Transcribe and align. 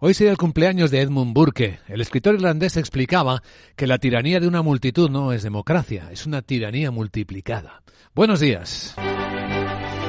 Hoy 0.00 0.14
sería 0.14 0.30
el 0.30 0.38
cumpleaños 0.38 0.92
de 0.92 1.00
Edmund 1.00 1.34
Burke. 1.34 1.80
El 1.88 2.00
escritor 2.00 2.36
irlandés 2.36 2.76
explicaba 2.76 3.42
que 3.74 3.88
la 3.88 3.98
tiranía 3.98 4.38
de 4.38 4.46
una 4.46 4.62
multitud 4.62 5.10
no 5.10 5.32
es 5.32 5.42
democracia, 5.42 6.08
es 6.12 6.24
una 6.24 6.40
tiranía 6.40 6.92
multiplicada. 6.92 7.82
Buenos 8.14 8.38
días. 8.38 8.94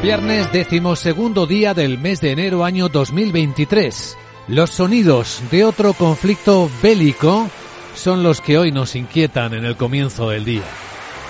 Viernes 0.03 0.51
decimosegundo 0.51 1.47
día 1.47 1.73
del 1.73 1.97
mes 1.97 2.21
de 2.21 2.33
enero 2.33 2.63
año 2.65 2.87
2023. 2.87 4.15
Los 4.49 4.69
sonidos 4.69 5.41
de 5.49 5.65
otro 5.65 5.93
conflicto 5.93 6.69
bélico 6.83 7.49
son 7.95 8.21
los 8.21 8.41
que 8.41 8.59
hoy 8.59 8.71
nos 8.71 8.95
inquietan 8.95 9.55
en 9.55 9.65
el 9.65 9.75
comienzo 9.75 10.29
del 10.29 10.45
día. 10.45 10.65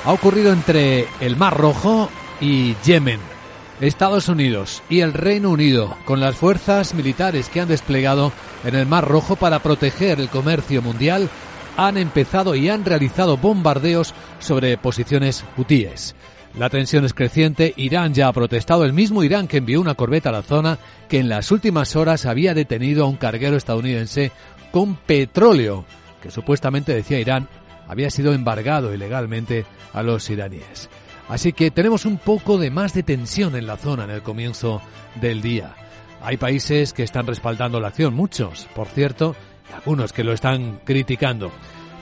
Ha 0.04 0.12
ocurrido 0.12 0.52
entre 0.52 1.08
el 1.22 1.38
Mar 1.38 1.56
Rojo 1.58 2.10
y 2.42 2.76
Yemen. 2.84 3.39
Estados 3.82 4.28
Unidos 4.28 4.84
y 4.90 5.00
el 5.00 5.14
Reino 5.14 5.52
Unido, 5.52 5.96
con 6.04 6.20
las 6.20 6.36
fuerzas 6.36 6.94
militares 6.94 7.48
que 7.48 7.62
han 7.62 7.70
desplegado 7.70 8.34
en 8.66 8.76
el 8.76 8.86
Mar 8.86 9.08
Rojo 9.08 9.38
para 9.38 9.60
proteger 9.60 10.20
el 10.20 10.28
comercio 10.28 10.82
mundial, 10.82 11.30
han 11.78 11.98
empezado 11.98 12.56
y 12.56 12.68
han 12.68 12.84
realizado 12.84 13.38
bombardeos 13.38 14.14
sobre 14.40 14.78
posiciones 14.78 15.46
hutíes. 15.56 16.14
La 16.58 16.70
tensión 16.70 17.06
es 17.06 17.14
creciente, 17.14 17.74
Irán 17.78 18.14
ya 18.14 18.28
ha 18.28 18.34
protestado, 18.34 18.84
el 18.84 18.92
mismo 18.92 19.24
Irán 19.24 19.48
que 19.48 19.58
envió 19.58 19.80
una 19.80 19.96
corbeta 19.96 20.28
a 20.28 20.34
la 20.34 20.42
zona 20.42 20.78
que 21.08 21.20
en 21.20 21.30
las 21.30 21.52
últimas 21.52 21.96
horas 21.96 22.26
había 22.26 22.54
detenido 22.54 23.06
a 23.06 23.08
un 23.08 23.16
carguero 23.16 23.56
estadounidense 23.56 24.34
con 24.72 24.96
petróleo, 24.96 25.86
que 26.22 26.32
supuestamente 26.32 26.94
decía 26.94 27.20
Irán 27.20 27.48
había 27.88 28.10
sido 28.10 28.34
embargado 28.34 28.94
ilegalmente 28.94 29.66
a 29.94 30.04
los 30.04 30.30
iraníes. 30.30 30.90
Así 31.30 31.54
que 31.54 31.70
tenemos 31.70 32.06
un 32.06 32.18
poco 32.18 32.58
de 32.58 32.72
más 32.72 32.94
de 32.94 33.04
tensión 33.04 33.56
en 33.56 33.68
la 33.68 33.78
zona 33.78 34.06
en 34.06 34.10
el 34.10 34.24
comienzo 34.24 34.82
del 35.22 35.42
día. 35.42 35.76
Hay 36.22 36.38
países 36.38 36.92
que 36.92 37.04
están 37.04 37.28
respaldando 37.28 37.80
la 37.80 37.90
acción, 37.90 38.16
muchos, 38.16 38.68
por 38.76 38.88
cierto, 38.88 39.36
y 39.70 39.74
algunos 39.74 40.12
que 40.12 40.24
lo 40.24 40.34
están 40.34 40.82
criticando. 40.84 41.52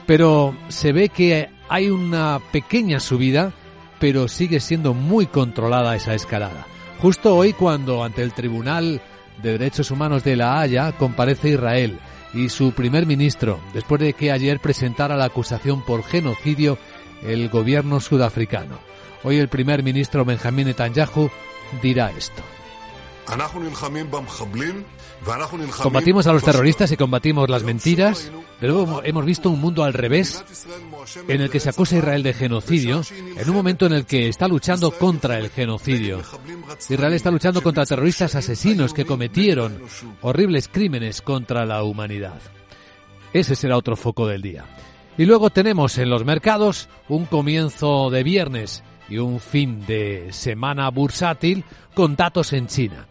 Pero 0.06 0.56
se 0.68 0.92
ve 0.92 1.10
que 1.10 1.50
hay 1.68 1.90
una 1.90 2.40
pequeña 2.50 3.00
subida, 3.00 3.52
pero 4.00 4.28
sigue 4.28 4.60
siendo 4.60 4.94
muy 4.94 5.26
controlada 5.26 5.94
esa 5.94 6.14
escalada. 6.14 6.66
Justo 6.98 7.36
hoy 7.36 7.52
cuando 7.52 8.02
ante 8.02 8.22
el 8.22 8.32
Tribunal 8.32 9.02
de 9.42 9.52
Derechos 9.52 9.90
Humanos 9.90 10.24
de 10.24 10.36
La 10.36 10.58
Haya 10.58 10.92
comparece 10.92 11.50
Israel 11.50 11.98
y 12.32 12.48
su 12.48 12.72
primer 12.72 13.04
ministro, 13.04 13.60
después 13.74 14.00
de 14.00 14.14
que 14.14 14.32
ayer 14.32 14.58
presentara 14.58 15.16
la 15.16 15.26
acusación 15.26 15.84
por 15.84 16.02
genocidio 16.02 16.78
el 17.22 17.50
gobierno 17.50 18.00
sudafricano. 18.00 18.78
Hoy 19.24 19.36
el 19.38 19.48
primer 19.48 19.82
ministro 19.82 20.24
Benjamín 20.24 20.66
Netanyahu 20.66 21.30
dirá 21.82 22.10
esto. 22.10 22.42
Combatimos 25.82 26.26
a 26.26 26.32
los 26.32 26.42
terroristas 26.42 26.92
y 26.92 26.96
combatimos 26.96 27.50
las 27.50 27.62
mentiras, 27.62 28.30
pero 28.58 29.02
hemos 29.04 29.24
visto 29.26 29.50
un 29.50 29.60
mundo 29.60 29.84
al 29.84 29.92
revés 29.92 30.42
en 31.28 31.42
el 31.42 31.50
que 31.50 31.60
se 31.60 31.68
acusa 31.68 31.96
a 31.96 31.98
Israel 31.98 32.22
de 32.22 32.32
genocidio, 32.32 33.02
en 33.36 33.48
un 33.50 33.54
momento 33.54 33.84
en 33.84 33.92
el 33.92 34.06
que 34.06 34.28
está 34.28 34.48
luchando 34.48 34.90
contra 34.92 35.38
el 35.38 35.50
genocidio. 35.50 36.22
Israel 36.88 37.12
está 37.12 37.30
luchando 37.30 37.62
contra 37.62 37.84
terroristas 37.84 38.34
asesinos 38.34 38.94
que 38.94 39.04
cometieron 39.04 39.82
horribles 40.22 40.68
crímenes 40.68 41.20
contra 41.20 41.66
la 41.66 41.82
humanidad. 41.82 42.40
Ese 43.34 43.56
será 43.56 43.76
otro 43.76 43.94
foco 43.94 44.26
del 44.26 44.40
día. 44.40 44.64
Y 45.18 45.26
luego 45.26 45.50
tenemos 45.50 45.98
en 45.98 46.08
los 46.08 46.24
mercados 46.24 46.88
un 47.08 47.26
comienzo 47.26 48.08
de 48.08 48.22
viernes 48.22 48.82
y 49.08 49.18
un 49.18 49.40
fin 49.40 49.84
de 49.86 50.28
semana 50.32 50.88
bursátil 50.90 51.64
con 51.94 52.16
datos 52.16 52.52
en 52.52 52.66
China. 52.66 53.06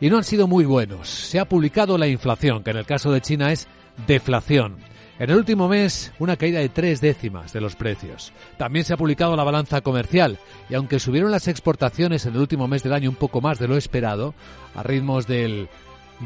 Y 0.00 0.10
no 0.10 0.18
han 0.18 0.24
sido 0.24 0.46
muy 0.46 0.64
buenos. 0.64 1.08
Se 1.08 1.38
ha 1.38 1.48
publicado 1.48 1.96
la 1.98 2.08
inflación, 2.08 2.62
que 2.62 2.70
en 2.70 2.78
el 2.78 2.86
caso 2.86 3.12
de 3.12 3.20
China 3.20 3.52
es 3.52 3.68
deflación. 4.06 4.76
En 5.18 5.30
el 5.30 5.36
último 5.36 5.68
mes, 5.68 6.12
una 6.18 6.36
caída 6.36 6.58
de 6.58 6.68
tres 6.68 7.00
décimas 7.00 7.52
de 7.52 7.60
los 7.60 7.76
precios. 7.76 8.32
También 8.58 8.84
se 8.84 8.94
ha 8.94 8.96
publicado 8.96 9.36
la 9.36 9.44
balanza 9.44 9.80
comercial, 9.80 10.38
y 10.68 10.74
aunque 10.74 10.98
subieron 10.98 11.30
las 11.30 11.46
exportaciones 11.46 12.26
en 12.26 12.34
el 12.34 12.40
último 12.40 12.66
mes 12.66 12.82
del 12.82 12.94
año 12.94 13.10
un 13.10 13.16
poco 13.16 13.40
más 13.40 13.60
de 13.60 13.68
lo 13.68 13.76
esperado, 13.76 14.34
a 14.74 14.82
ritmos 14.82 15.28
del 15.28 15.68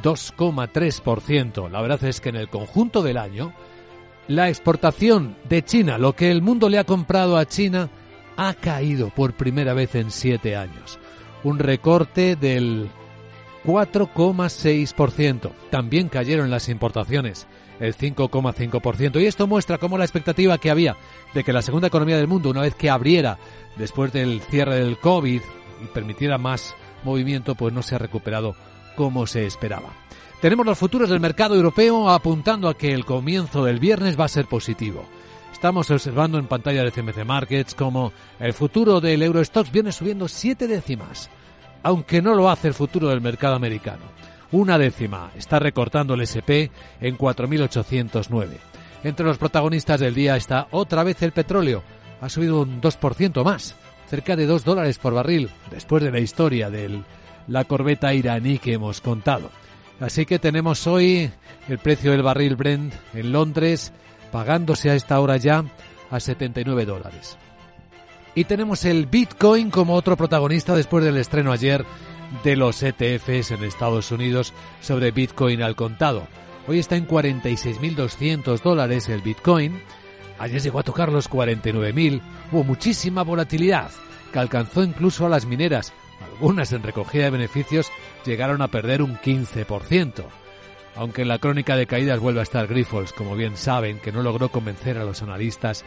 2,3%, 0.02 1.70
la 1.70 1.82
verdad 1.82 2.02
es 2.04 2.20
que 2.22 2.30
en 2.30 2.36
el 2.36 2.48
conjunto 2.48 3.02
del 3.02 3.18
año, 3.18 3.52
la 4.26 4.48
exportación 4.48 5.36
de 5.48 5.62
China, 5.62 5.98
lo 5.98 6.14
que 6.14 6.30
el 6.30 6.40
mundo 6.40 6.70
le 6.70 6.78
ha 6.78 6.84
comprado 6.84 7.36
a 7.36 7.46
China, 7.46 7.90
ha 8.38 8.54
caído 8.54 9.10
por 9.10 9.34
primera 9.34 9.74
vez 9.74 9.96
en 9.96 10.10
siete 10.12 10.56
años. 10.56 10.98
Un 11.42 11.58
recorte 11.58 12.36
del 12.36 12.88
4,6%. 13.66 15.50
También 15.70 16.08
cayeron 16.08 16.48
las 16.48 16.68
importaciones, 16.68 17.48
el 17.80 17.96
5,5%. 17.96 19.20
Y 19.20 19.26
esto 19.26 19.48
muestra 19.48 19.78
cómo 19.78 19.98
la 19.98 20.04
expectativa 20.04 20.56
que 20.56 20.70
había 20.70 20.96
de 21.34 21.42
que 21.42 21.52
la 21.52 21.62
segunda 21.62 21.88
economía 21.88 22.16
del 22.16 22.28
mundo, 22.28 22.50
una 22.50 22.62
vez 22.62 22.76
que 22.76 22.88
abriera 22.88 23.38
después 23.76 24.12
del 24.12 24.40
cierre 24.40 24.76
del 24.76 24.98
COVID 24.98 25.40
y 25.82 25.86
permitiera 25.92 26.38
más 26.38 26.76
movimiento, 27.02 27.56
pues 27.56 27.74
no 27.74 27.82
se 27.82 27.96
ha 27.96 27.98
recuperado 27.98 28.54
como 28.94 29.26
se 29.26 29.46
esperaba. 29.46 29.90
Tenemos 30.40 30.64
los 30.64 30.78
futuros 30.78 31.10
del 31.10 31.18
mercado 31.18 31.56
europeo 31.56 32.08
apuntando 32.08 32.68
a 32.68 32.78
que 32.78 32.92
el 32.92 33.04
comienzo 33.04 33.64
del 33.64 33.80
viernes 33.80 34.18
va 34.18 34.26
a 34.26 34.28
ser 34.28 34.46
positivo. 34.46 35.04
Estamos 35.58 35.90
observando 35.90 36.38
en 36.38 36.46
pantalla 36.46 36.84
de 36.84 36.92
CMC 36.92 37.24
Markets 37.24 37.74
como 37.74 38.12
el 38.38 38.52
futuro 38.52 39.00
del 39.00 39.24
Eurostox 39.24 39.72
viene 39.72 39.90
subiendo 39.90 40.28
siete 40.28 40.68
décimas, 40.68 41.28
aunque 41.82 42.22
no 42.22 42.36
lo 42.36 42.48
hace 42.48 42.68
el 42.68 42.74
futuro 42.74 43.08
del 43.08 43.20
mercado 43.20 43.56
americano. 43.56 44.04
Una 44.52 44.78
décima 44.78 45.32
está 45.34 45.58
recortando 45.58 46.14
el 46.14 46.20
SP 46.22 46.70
en 47.00 47.18
4.809. 47.18 48.50
Entre 49.02 49.26
los 49.26 49.36
protagonistas 49.36 49.98
del 49.98 50.14
día 50.14 50.36
está 50.36 50.68
otra 50.70 51.02
vez 51.02 51.20
el 51.22 51.32
petróleo. 51.32 51.82
Ha 52.20 52.28
subido 52.28 52.60
un 52.60 52.80
2% 52.80 53.42
más, 53.42 53.74
cerca 54.08 54.36
de 54.36 54.46
2 54.46 54.62
dólares 54.62 54.98
por 54.98 55.12
barril, 55.12 55.50
después 55.72 56.04
de 56.04 56.12
la 56.12 56.20
historia 56.20 56.70
de 56.70 57.02
la 57.48 57.64
corbeta 57.64 58.14
iraní 58.14 58.60
que 58.60 58.74
hemos 58.74 59.00
contado. 59.00 59.50
Así 59.98 60.24
que 60.24 60.38
tenemos 60.38 60.86
hoy 60.86 61.28
el 61.68 61.78
precio 61.78 62.12
del 62.12 62.22
barril 62.22 62.54
Brent 62.54 62.94
en 63.12 63.32
Londres 63.32 63.92
pagándose 64.30 64.90
a 64.90 64.94
esta 64.94 65.20
hora 65.20 65.36
ya 65.36 65.64
a 66.10 66.20
79 66.20 66.84
dólares. 66.84 67.38
Y 68.34 68.44
tenemos 68.44 68.84
el 68.84 69.06
Bitcoin 69.06 69.70
como 69.70 69.94
otro 69.94 70.16
protagonista 70.16 70.74
después 70.74 71.04
del 71.04 71.16
estreno 71.16 71.52
ayer 71.52 71.84
de 72.44 72.56
los 72.56 72.82
ETFs 72.82 73.50
en 73.52 73.64
Estados 73.64 74.12
Unidos 74.12 74.52
sobre 74.80 75.10
Bitcoin 75.10 75.62
al 75.62 75.76
contado. 75.76 76.26
Hoy 76.66 76.78
está 76.78 76.96
en 76.96 77.08
46.200 77.08 78.60
dólares 78.60 79.08
el 79.08 79.22
Bitcoin. 79.22 79.80
Ayer 80.38 80.60
llegó 80.62 80.78
a 80.78 80.84
tocar 80.84 81.10
los 81.10 81.28
49.000. 81.28 82.20
Hubo 82.52 82.64
muchísima 82.64 83.24
volatilidad 83.24 83.90
que 84.32 84.38
alcanzó 84.38 84.84
incluso 84.84 85.26
a 85.26 85.30
las 85.30 85.46
mineras. 85.46 85.92
Algunas 86.32 86.72
en 86.72 86.82
recogida 86.82 87.24
de 87.24 87.30
beneficios 87.30 87.90
llegaron 88.24 88.60
a 88.62 88.68
perder 88.68 89.02
un 89.02 89.16
15% 89.16 90.24
aunque 90.98 91.22
en 91.22 91.28
la 91.28 91.38
crónica 91.38 91.76
de 91.76 91.86
caídas 91.86 92.18
vuelve 92.18 92.40
a 92.40 92.42
estar 92.42 92.66
Grifols, 92.66 93.12
como 93.12 93.36
bien 93.36 93.56
saben, 93.56 94.00
que 94.00 94.10
no 94.10 94.20
logró 94.20 94.48
convencer 94.48 94.98
a 94.98 95.04
los 95.04 95.22
analistas 95.22 95.84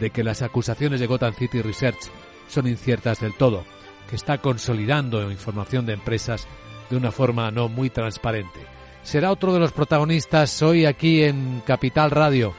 de 0.00 0.08
que 0.08 0.24
las 0.24 0.40
acusaciones 0.40 1.00
de 1.00 1.06
Gotham 1.06 1.34
City 1.34 1.60
Research 1.60 2.10
son 2.48 2.66
inciertas 2.66 3.20
del 3.20 3.34
todo, 3.34 3.64
que 4.08 4.16
está 4.16 4.38
consolidando 4.38 5.30
información 5.30 5.84
de 5.84 5.92
empresas 5.92 6.48
de 6.88 6.96
una 6.96 7.12
forma 7.12 7.50
no 7.50 7.68
muy 7.68 7.90
transparente. 7.90 8.58
Será 9.02 9.30
otro 9.30 9.52
de 9.52 9.60
los 9.60 9.72
protagonistas 9.72 10.62
hoy 10.62 10.86
aquí 10.86 11.24
en 11.24 11.60
Capital 11.66 12.10
Radio, 12.10 12.54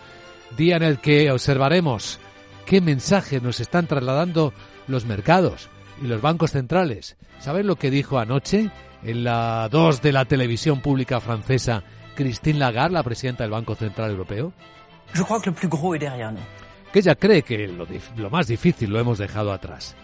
día 0.56 0.76
en 0.76 0.84
el 0.84 1.00
que 1.00 1.32
observaremos 1.32 2.20
qué 2.68 2.82
mensaje 2.82 3.42
nos 3.42 3.60
están 3.60 3.88
trasladando 3.88 4.54
los 4.88 5.06
mercados 5.06 5.70
y 6.04 6.06
los 6.06 6.22
bancos 6.22 6.52
centrales. 6.52 7.18
¿Saben 7.40 7.66
lo 7.66 7.78
que 7.78 7.90
dijo 7.90 8.20
anoche 8.20 8.70
en 9.06 9.24
la 9.24 9.70
2 9.72 10.02
de 10.02 10.12
la 10.12 10.26
televisión 10.26 10.82
pública 10.82 11.20
francesa 11.20 11.84
Christine 12.16 12.60
Lagarde, 12.60 12.94
la 12.94 13.04
presidenta 13.04 13.44
del 13.44 13.52
Banco 13.52 13.75
Central 13.75 14.12
Europeo? 14.12 14.52
Que 16.92 17.00
ella 17.00 17.16
cree 17.16 17.44
que 17.44 17.68
lo, 17.68 17.86
lo 18.18 18.30
más 18.30 18.48
difícil 18.48 18.90
lo 18.90 19.00
hemos 19.00 19.18
dejado 19.18 19.54
atrás. 19.54 19.96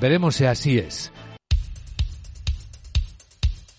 Veremos 0.00 0.36
si 0.36 0.44
así 0.44 0.78
es. 0.78 1.12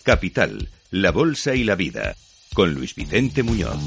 Capital, 0.03 0.69
la 0.89 1.11
Bolsa 1.11 1.53
y 1.53 1.63
la 1.63 1.75
Vida, 1.75 2.15
con 2.53 2.73
Luis 2.73 2.95
Vicente 2.95 3.43
Muñoz. 3.43 3.79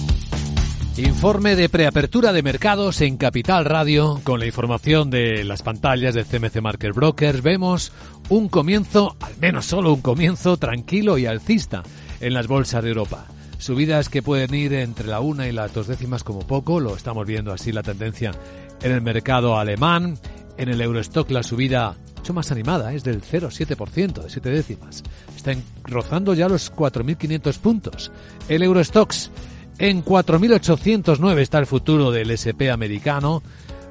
Informe 0.97 1.57
de 1.57 1.69
preapertura 1.69 2.33
de 2.33 2.45
mercados 2.45 3.01
en 3.01 3.17
Capital 3.17 3.65
Radio. 3.65 4.21
Con 4.23 4.39
la 4.39 4.47
información 4.47 5.11
de 5.11 5.43
las 5.43 5.63
pantallas 5.63 6.15
de 6.15 6.23
CMC 6.23 6.61
Market 6.61 6.95
Brokers 6.95 7.43
vemos 7.43 7.91
un 8.29 8.49
comienzo, 8.49 9.17
al 9.21 9.37
menos 9.39 9.67
solo 9.67 9.93
un 9.93 10.03
comienzo, 10.03 10.57
tranquilo 10.57 11.19
y 11.19 11.27
alcista 11.27 11.83
en 12.21 12.33
las 12.33 12.47
bolsas 12.47 12.85
de 12.85 12.91
Europa. 12.91 13.27
Subidas 13.59 14.09
que 14.09 14.23
pueden 14.23 14.55
ir 14.55 14.73
entre 14.73 15.09
la 15.09 15.19
una 15.19 15.49
y 15.49 15.53
las 15.53 15.75
dos 15.75 15.89
décimas 15.89 16.23
como 16.23 16.47
poco, 16.47 16.79
lo 16.79 16.95
estamos 16.95 17.27
viendo 17.27 17.53
así 17.53 17.73
la 17.73 17.83
tendencia 17.83 18.31
en 18.81 18.93
el 18.93 19.03
mercado 19.03 19.59
alemán. 19.59 20.17
En 20.57 20.69
el 20.69 20.81
Eurostock 20.81 21.29
la 21.33 21.43
subida 21.43 21.97
mucho 22.19 22.35
más 22.35 22.53
animada, 22.53 22.95
es 22.95 23.03
del 23.03 23.21
0,7%, 23.21 24.23
de 24.23 24.31
7 24.31 24.49
décimas. 24.49 25.03
Está 25.37 25.55
rozando 25.83 26.35
ya 26.35 26.49
los 26.49 26.73
4.500 26.73 27.59
puntos. 27.59 28.13
El 28.49 28.63
Eurostox 28.63 29.31
En 29.79 30.05
4.809 30.05 31.39
está 31.41 31.59
el 31.59 31.67
futuro 31.67 32.13
del 32.13 32.31
SP 32.31 32.71
americano, 32.71 33.43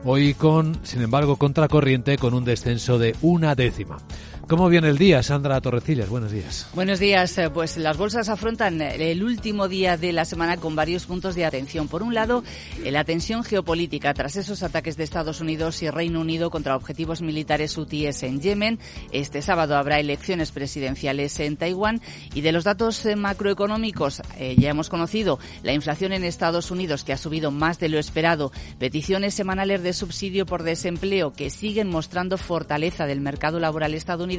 hoy 0.06 0.34
con, 0.34 0.80
sin 0.84 1.02
embargo, 1.02 1.36
contracorriente 1.36 2.18
con 2.18 2.34
un 2.34 2.46
descenso 2.46 2.98
de 2.98 3.16
una 3.22 3.54
décima. 3.56 3.98
¿Cómo 4.46 4.68
viene 4.68 4.90
el 4.90 4.98
día, 4.98 5.24
Sandra 5.24 5.62
Torrecillas? 5.62 6.10
Buenos 6.10 6.30
días. 6.30 6.68
Buenos 6.76 7.00
días. 7.00 7.38
Eh, 7.38 7.50
pues 7.50 7.78
las 7.78 7.96
bolsas 7.98 8.28
afrontan 8.28 8.82
el 8.82 9.24
último 9.24 9.70
día 9.70 9.96
de 9.96 10.12
la 10.12 10.26
semana 10.26 10.58
con 10.58 10.76
varios 10.76 11.06
puntos 11.06 11.34
de 11.36 11.46
atención. 11.46 11.88
Por 11.88 12.04
un 12.04 12.14
lado, 12.14 12.44
eh, 12.84 12.92
la 12.92 13.06
tensión 13.06 13.46
geopolítica 13.46 14.14
tras 14.14 14.36
esos 14.36 14.62
ataques 14.62 14.98
de 14.98 15.06
Estados 15.06 15.40
Unidos 15.40 15.82
y 15.82 15.90
Reino 15.90 16.20
Unido 16.20 16.50
contra 16.50 16.76
objetivos 16.76 17.22
militares 17.22 17.78
hutíes 17.78 18.22
en 18.24 18.42
Yemen. 18.42 18.80
Este 19.14 19.42
sábado 19.42 19.78
habrá 19.78 20.02
elecciones 20.02 20.52
presidenciales 20.52 21.40
en 21.40 21.56
Taiwán. 21.56 22.02
Y 22.34 22.42
de 22.42 22.52
los 22.52 22.66
datos 22.66 23.06
eh, 23.06 23.16
macroeconómicos, 23.16 24.22
ya 24.58 24.70
hemos 24.70 24.90
conocido 24.90 25.40
la 25.64 25.72
inflación 25.72 26.12
en 26.12 26.26
Estados 26.26 26.70
Unidos 26.70 27.06
que 27.06 27.14
ha 27.14 27.18
subido 27.18 27.50
más 27.50 27.80
de 27.80 27.88
lo 27.88 27.98
esperado, 27.98 28.52
peticiones 28.78 29.34
semanales 29.34 29.84
de 29.84 29.94
subsidio 29.94 30.46
por 30.46 30.64
desempleo 30.64 31.32
que 31.32 31.50
siguen 31.50 31.88
mostrando 31.88 32.38
fortaleza 32.38 33.06
del 33.06 33.22
mercado 33.22 33.62
laboral 33.62 33.94
estadounidense 33.94 34.33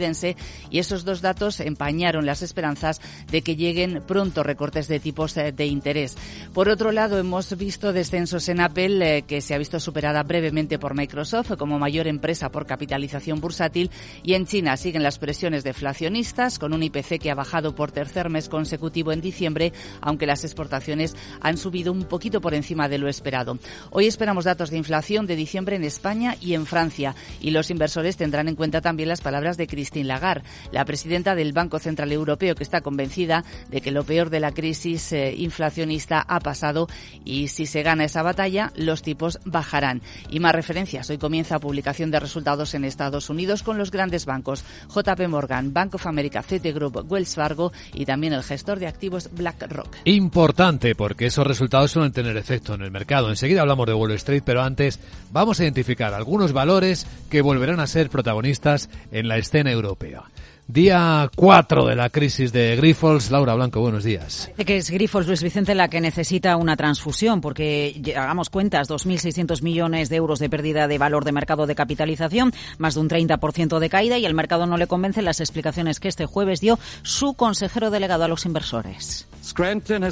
y 0.70 0.78
esos 0.78 1.04
dos 1.04 1.20
datos 1.20 1.60
empañaron 1.60 2.26
las 2.26 2.42
esperanzas 2.42 3.00
de 3.30 3.42
que 3.42 3.56
lleguen 3.56 4.02
pronto 4.06 4.42
recortes 4.42 4.88
de 4.88 5.00
tipos 5.00 5.36
eh, 5.36 5.52
de 5.52 5.66
interés. 5.66 6.16
Por 6.52 6.68
otro 6.68 6.92
lado, 6.92 7.18
hemos 7.18 7.56
visto 7.56 7.92
descensos 7.92 8.48
en 8.48 8.60
Apple, 8.60 9.18
eh, 9.18 9.22
que 9.22 9.40
se 9.40 9.54
ha 9.54 9.58
visto 9.58 9.78
superada 9.80 10.22
brevemente 10.22 10.78
por 10.78 10.94
Microsoft 10.94 11.56
como 11.56 11.78
mayor 11.78 12.06
empresa 12.06 12.50
por 12.50 12.66
capitalización 12.66 13.40
bursátil, 13.40 13.90
y 14.22 14.34
en 14.34 14.46
China 14.46 14.76
siguen 14.76 15.02
las 15.02 15.18
presiones 15.18 15.64
deflacionistas, 15.64 16.58
con 16.58 16.72
un 16.72 16.82
IPC 16.82 17.20
que 17.20 17.30
ha 17.30 17.34
bajado 17.34 17.74
por 17.74 17.92
tercer 17.92 18.30
mes 18.30 18.48
consecutivo 18.48 19.12
en 19.12 19.20
diciembre, 19.20 19.72
aunque 20.00 20.26
las 20.26 20.44
exportaciones 20.44 21.14
han 21.40 21.56
subido 21.56 21.92
un 21.92 22.04
poquito 22.04 22.40
por 22.40 22.54
encima 22.54 22.88
de 22.88 22.98
lo 22.98 23.08
esperado. 23.08 23.58
Hoy 23.90 24.06
esperamos 24.06 24.44
datos 24.44 24.70
de 24.70 24.78
inflación 24.78 25.26
de 25.26 25.36
diciembre 25.36 25.76
en 25.76 25.84
España 25.84 26.36
y 26.40 26.54
en 26.54 26.66
Francia, 26.66 27.14
y 27.40 27.50
los 27.50 27.70
inversores 27.70 28.16
tendrán 28.16 28.48
en 28.48 28.56
cuenta 28.56 28.80
también 28.80 29.08
las 29.08 29.20
palabras 29.20 29.56
de 29.56 29.66
Christine 29.84 30.08
Lagarde, 30.08 30.48
la 30.72 30.86
presidenta 30.86 31.34
del 31.34 31.52
Banco 31.52 31.78
Central 31.78 32.10
Europeo, 32.10 32.54
que 32.54 32.62
está 32.62 32.80
convencida 32.80 33.44
de 33.68 33.82
que 33.82 33.90
lo 33.90 34.02
peor 34.04 34.30
de 34.30 34.40
la 34.40 34.52
crisis 34.52 35.12
eh, 35.12 35.34
inflacionista 35.36 36.24
ha 36.26 36.40
pasado 36.40 36.88
y 37.22 37.48
si 37.48 37.66
se 37.66 37.82
gana 37.82 38.04
esa 38.04 38.22
batalla, 38.22 38.72
los 38.76 39.02
tipos 39.02 39.38
bajarán. 39.44 40.00
Y 40.30 40.40
más 40.40 40.54
referencias. 40.54 41.10
Hoy 41.10 41.18
comienza 41.18 41.58
publicación 41.58 42.10
de 42.10 42.18
resultados 42.18 42.72
en 42.72 42.86
Estados 42.86 43.28
Unidos 43.28 43.62
con 43.62 43.76
los 43.76 43.90
grandes 43.90 44.24
bancos 44.24 44.64
JP 44.88 45.28
Morgan, 45.28 45.74
Bank 45.74 45.96
of 45.96 46.06
America, 46.06 46.42
Citigroup, 46.42 47.04
Wells 47.10 47.34
Fargo 47.34 47.70
y 47.92 48.06
también 48.06 48.32
el 48.32 48.42
gestor 48.42 48.78
de 48.78 48.86
activos 48.86 49.28
BlackRock. 49.32 49.96
Importante 50.06 50.94
porque 50.94 51.26
esos 51.26 51.46
resultados 51.46 51.90
suelen 51.90 52.12
tener 52.12 52.38
efecto 52.38 52.72
en 52.72 52.80
el 52.80 52.90
mercado. 52.90 53.28
Enseguida 53.28 53.60
hablamos 53.60 53.86
de 53.86 53.92
Wall 53.92 54.12
Street, 54.12 54.44
pero 54.46 54.62
antes 54.62 54.98
vamos 55.30 55.60
a 55.60 55.64
identificar 55.64 56.14
algunos 56.14 56.54
valores 56.54 57.06
que 57.28 57.42
volverán 57.42 57.80
a 57.80 57.86
ser 57.86 58.08
protagonistas 58.08 58.88
en 59.12 59.28
la 59.28 59.36
escena 59.36 59.73
europea. 59.74 60.22
Día 60.66 61.30
4 61.36 61.84
de 61.84 61.94
la 61.94 62.08
crisis 62.08 62.50
de 62.50 62.74
Grifols. 62.76 63.30
Laura 63.30 63.54
Blanco, 63.54 63.80
buenos 63.80 64.02
días. 64.02 64.50
Que 64.56 64.78
es 64.78 64.88
Grifols, 64.88 65.26
Luis 65.26 65.42
Vicente, 65.42 65.74
la 65.74 65.88
que 65.88 66.00
necesita 66.00 66.56
una 66.56 66.74
transfusión, 66.74 67.42
porque 67.42 68.00
hagamos 68.16 68.48
cuentas, 68.48 68.88
2.600 68.88 69.60
millones 69.60 70.08
de 70.08 70.16
euros 70.16 70.38
de 70.38 70.48
pérdida 70.48 70.88
de 70.88 70.96
valor 70.96 71.26
de 71.26 71.32
mercado 71.32 71.66
de 71.66 71.74
capitalización, 71.74 72.54
más 72.78 72.94
de 72.94 73.00
un 73.00 73.10
30% 73.10 73.78
de 73.78 73.90
caída, 73.90 74.16
y 74.16 74.24
el 74.24 74.32
mercado 74.32 74.66
no 74.66 74.78
le 74.78 74.86
convence 74.86 75.20
las 75.20 75.40
explicaciones 75.40 76.00
que 76.00 76.08
este 76.08 76.24
jueves 76.24 76.60
dio 76.60 76.78
su 77.02 77.34
consejero 77.34 77.90
delegado 77.90 78.24
a 78.24 78.28
los 78.28 78.46
inversores. 78.46 79.28
Scranton 79.42 80.02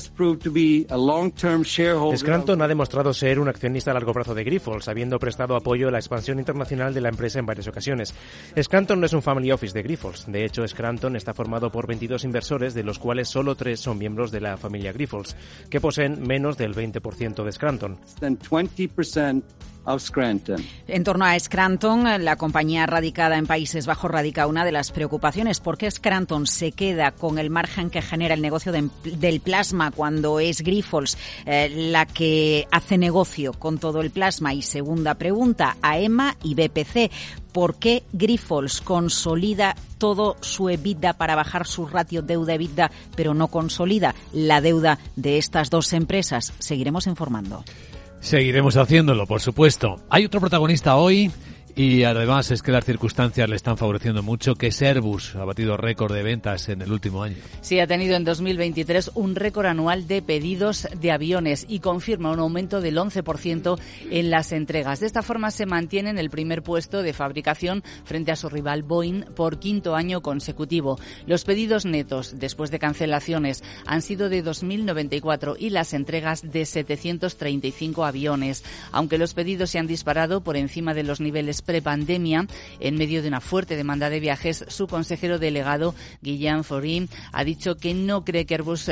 ha 2.60 2.69
demostrado 2.69 3.14
ser 3.14 3.40
un 3.40 3.48
accionista 3.48 3.90
a 3.90 3.94
largo 3.94 4.12
plazo 4.12 4.34
de 4.34 4.44
Grifols, 4.44 4.88
habiendo 4.88 5.19
prestado 5.19 5.56
apoyo 5.56 5.88
a 5.88 5.90
la 5.90 5.98
expansión 5.98 6.38
internacional 6.38 6.93
de 6.93 7.00
la 7.00 7.08
empresa 7.08 7.38
en 7.38 7.46
varias 7.46 7.66
ocasiones. 7.66 8.14
Scranton 8.60 9.00
no 9.00 9.06
es 9.06 9.14
un 9.14 9.22
family 9.22 9.50
office 9.50 9.72
de 9.72 9.82
Grifols. 9.82 10.31
De 10.31 10.41
hecho, 10.44 10.66
Scranton 10.66 11.16
está 11.16 11.34
formado 11.34 11.70
por 11.70 11.86
22 11.86 12.24
inversores, 12.24 12.74
de 12.74 12.82
los 12.82 12.98
cuales 12.98 13.28
solo 13.28 13.54
tres 13.54 13.80
son 13.80 13.98
miembros 13.98 14.30
de 14.30 14.40
la 14.40 14.56
familia 14.56 14.92
Grifols, 14.92 15.36
que 15.70 15.80
poseen 15.80 16.22
menos 16.26 16.56
del 16.56 16.74
20% 16.74 17.44
de 17.44 17.52
Scranton. 17.52 17.98
En 20.86 21.04
torno 21.04 21.24
a 21.24 21.38
Scranton, 21.38 22.24
la 22.24 22.36
compañía 22.36 22.86
radicada 22.86 23.36
en 23.36 23.46
Países 23.46 23.86
Bajos 23.86 24.10
radica 24.10 24.46
una 24.46 24.64
de 24.64 24.72
las 24.72 24.92
preocupaciones. 24.92 25.60
¿Por 25.60 25.78
qué 25.78 25.90
Scranton 25.90 26.46
se 26.46 26.72
queda 26.72 27.10
con 27.12 27.38
el 27.38 27.50
margen 27.50 27.90
que 27.90 28.02
genera 28.02 28.34
el 28.34 28.42
negocio 28.42 28.72
del 28.72 29.40
plasma 29.40 29.90
cuando 29.90 30.40
es 30.40 30.62
Grifols 30.62 31.18
eh, 31.46 31.68
la 31.90 32.06
que 32.06 32.66
hace 32.70 32.98
negocio 32.98 33.52
con 33.52 33.78
todo 33.78 34.00
el 34.00 34.10
plasma? 34.10 34.54
Y 34.54 34.62
segunda 34.62 35.14
pregunta, 35.14 35.76
a 35.82 35.98
EMA 35.98 36.36
y 36.42 36.54
BPC. 36.54 37.10
¿Por 37.52 37.76
qué 37.76 38.02
Grifols 38.12 38.81
consolida 38.81 39.76
todo 39.99 40.37
su 40.40 40.70
EBITDA 40.70 41.12
para 41.14 41.37
bajar 41.37 41.66
su 41.66 41.87
ratio 41.87 42.22
deuda-EBITDA, 42.22 42.90
pero 43.14 43.34
no 43.34 43.49
consolida 43.49 44.14
la 44.32 44.60
deuda 44.60 44.99
de 45.16 45.38
estas 45.38 45.70
dos 45.70 45.93
empresas? 45.93 46.54
Seguiremos 46.58 47.06
informando. 47.06 47.64
Seguiremos 48.20 48.76
haciéndolo, 48.76 49.26
por 49.26 49.40
supuesto. 49.40 49.96
Hay 50.08 50.25
otro 50.25 50.40
protagonista 50.40 50.96
hoy 50.96 51.31
y 51.74 52.04
además 52.04 52.50
es 52.50 52.62
que 52.62 52.72
las 52.72 52.84
circunstancias 52.84 53.48
le 53.48 53.56
están 53.56 53.78
favoreciendo 53.78 54.22
mucho, 54.22 54.54
que 54.54 54.70
Airbus 54.80 55.36
ha 55.36 55.44
batido 55.44 55.76
récord 55.76 56.12
de 56.12 56.22
ventas 56.22 56.69
en 56.69 56.82
el 56.82 56.92
último 56.92 57.22
año. 57.22 57.36
Sí, 57.62 57.80
ha 57.80 57.86
tenido 57.86 58.16
en 58.16 58.24
2023 58.24 59.12
un 59.14 59.34
récord 59.34 59.66
anual 59.66 60.06
de 60.06 60.20
pedidos 60.20 60.86
de 61.00 61.12
aviones 61.12 61.64
y 61.69 61.80
confirma 61.80 62.30
un 62.30 62.40
aumento 62.40 62.80
del 62.80 62.96
11% 62.96 63.78
en 64.10 64.30
las 64.30 64.52
entregas. 64.52 65.00
De 65.00 65.06
esta 65.06 65.22
forma 65.22 65.50
se 65.50 65.66
mantiene 65.66 66.10
en 66.10 66.19
el 66.19 66.30
primer 66.30 66.62
puesto 66.62 67.02
de 67.02 67.12
fabricación 67.12 67.82
frente 68.04 68.32
a 68.32 68.36
su 68.36 68.48
rival 68.48 68.82
Boeing 68.82 69.24
por 69.34 69.58
quinto 69.58 69.94
año 69.94 70.20
consecutivo. 70.20 70.98
Los 71.26 71.44
pedidos 71.44 71.86
netos 71.86 72.38
después 72.38 72.70
de 72.70 72.78
cancelaciones 72.78 73.64
han 73.86 74.02
sido 74.02 74.28
de 74.28 74.44
2.094 74.44 75.56
y 75.58 75.70
las 75.70 75.94
entregas 75.94 76.42
de 76.42 76.66
735 76.66 78.04
aviones. 78.04 78.62
Aunque 78.90 79.19
los 79.19 79.34
pedidos 79.34 79.70
se 79.70 79.78
han 79.78 79.86
disparado 79.86 80.42
por 80.42 80.56
encima 80.56 80.92
de 80.92 81.02
los 81.02 81.20
niveles 81.20 81.61
prepandemia, 81.64 82.46
en 82.80 82.96
medio 82.96 83.22
de 83.22 83.28
una 83.28 83.40
fuerte 83.40 83.76
demanda 83.76 84.10
de 84.10 84.20
viajes, 84.20 84.64
su 84.68 84.86
consejero 84.86 85.38
delegado, 85.38 85.94
Guillaume 86.20 86.64
Faury, 86.64 87.08
ha 87.32 87.44
dicho 87.44 87.76
que 87.76 87.94
no 87.94 88.24
cree 88.24 88.46
que 88.46 88.54
Airbus 88.54 88.90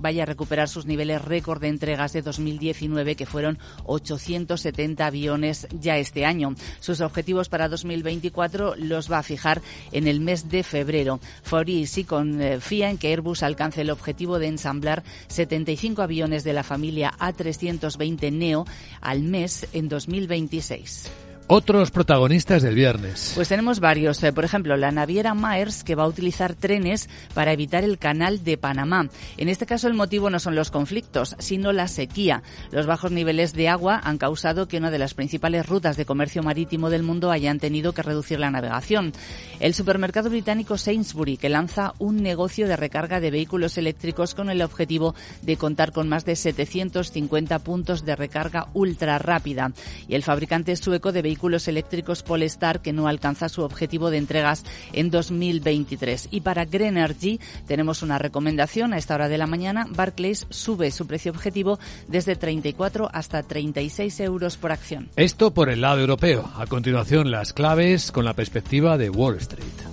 vaya 0.00 0.22
a 0.22 0.26
recuperar 0.26 0.68
sus 0.68 0.86
niveles 0.86 1.22
récord 1.22 1.60
de 1.60 1.68
entregas 1.68 2.12
de 2.12 2.22
2019, 2.22 3.16
que 3.16 3.26
fueron 3.26 3.58
870 3.84 5.06
aviones 5.06 5.68
ya 5.72 5.98
este 5.98 6.24
año. 6.24 6.54
Sus 6.80 7.00
objetivos 7.00 7.48
para 7.48 7.68
2024 7.68 8.76
los 8.76 9.10
va 9.10 9.18
a 9.18 9.22
fijar 9.22 9.62
en 9.92 10.06
el 10.06 10.20
mes 10.20 10.48
de 10.48 10.62
febrero. 10.62 11.20
Faury 11.42 11.86
sí 11.86 12.04
confía 12.04 12.90
en 12.90 12.98
que 12.98 13.08
Airbus 13.08 13.42
alcance 13.42 13.82
el 13.82 13.90
objetivo 13.90 14.38
de 14.38 14.48
ensamblar 14.48 15.02
75 15.28 16.02
aviones 16.02 16.44
de 16.44 16.52
la 16.52 16.62
familia 16.62 17.12
A320 17.18 18.32
Neo 18.32 18.66
al 19.00 19.22
mes 19.22 19.68
en 19.72 19.88
2026. 19.88 21.31
Otros 21.48 21.90
protagonistas 21.90 22.62
del 22.62 22.74
viernes. 22.74 23.32
Pues 23.34 23.48
tenemos 23.48 23.80
varios. 23.80 24.22
Eh, 24.22 24.32
por 24.32 24.44
ejemplo, 24.44 24.76
la 24.76 24.90
naviera 24.90 25.34
Maers 25.34 25.84
que 25.84 25.94
va 25.94 26.04
a 26.04 26.08
utilizar 26.08 26.54
trenes 26.54 27.10
para 27.34 27.52
evitar 27.52 27.84
el 27.84 27.98
canal 27.98 28.42
de 28.44 28.56
Panamá. 28.56 29.08
En 29.36 29.48
este 29.48 29.66
caso 29.66 29.88
el 29.88 29.94
motivo 29.94 30.30
no 30.30 30.38
son 30.38 30.54
los 30.54 30.70
conflictos, 30.70 31.36
sino 31.38 31.72
la 31.72 31.88
sequía. 31.88 32.42
Los 32.70 32.86
bajos 32.86 33.10
niveles 33.10 33.52
de 33.52 33.68
agua 33.68 34.00
han 34.02 34.18
causado 34.18 34.66
que 34.66 34.78
una 34.78 34.90
de 34.90 34.98
las 34.98 35.14
principales 35.14 35.66
rutas 35.66 35.96
de 35.96 36.06
comercio 36.06 36.42
marítimo 36.42 36.88
del 36.88 37.02
mundo 37.02 37.30
hayan 37.30 37.58
tenido 37.58 37.92
que 37.92 38.02
reducir 38.02 38.38
la 38.38 38.50
navegación. 38.50 39.12
El 39.60 39.74
supermercado 39.74 40.30
británico 40.30 40.78
Sainsbury, 40.78 41.36
que 41.36 41.48
lanza 41.48 41.92
un 41.98 42.22
negocio 42.22 42.66
de 42.66 42.76
recarga 42.76 43.20
de 43.20 43.30
vehículos 43.30 43.76
eléctricos 43.76 44.34
con 44.34 44.48
el 44.48 44.62
objetivo 44.62 45.14
de 45.42 45.56
contar 45.56 45.92
con 45.92 46.08
más 46.08 46.24
de 46.24 46.36
750 46.36 47.58
puntos 47.58 48.04
de 48.04 48.16
recarga 48.16 48.68
ultra 48.72 49.18
rápida. 49.18 49.72
Y 50.08 50.14
el 50.14 50.22
fabricante 50.22 50.76
sueco 50.76 51.12
de 51.12 51.20
vehículos 51.20 51.31
vehículos 51.32 51.66
eléctricos 51.66 52.22
Polestar 52.22 52.82
que 52.82 52.92
no 52.92 53.08
alcanza 53.08 53.48
su 53.48 53.62
objetivo 53.62 54.10
de 54.10 54.18
entregas 54.18 54.64
en 54.92 55.10
2023. 55.10 56.28
Y 56.30 56.42
para 56.42 56.66
Greenergy 56.66 57.40
tenemos 57.66 58.02
una 58.02 58.18
recomendación 58.18 58.92
a 58.92 58.98
esta 58.98 59.14
hora 59.14 59.30
de 59.30 59.38
la 59.38 59.46
mañana. 59.46 59.86
Barclays 59.88 60.46
sube 60.50 60.90
su 60.90 61.06
precio 61.06 61.32
objetivo 61.32 61.78
desde 62.06 62.36
34 62.36 63.08
hasta 63.10 63.42
36 63.42 64.20
euros 64.20 64.58
por 64.58 64.72
acción. 64.72 65.08
Esto 65.16 65.52
por 65.52 65.70
el 65.70 65.80
lado 65.80 66.00
europeo. 66.00 66.50
A 66.54 66.66
continuación 66.66 67.30
las 67.30 67.54
claves 67.54 68.12
con 68.12 68.26
la 68.26 68.34
perspectiva 68.34 68.98
de 68.98 69.08
Wall 69.08 69.36
Street. 69.36 69.91